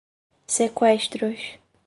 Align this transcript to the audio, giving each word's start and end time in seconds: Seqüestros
Seqüestros 0.47 1.41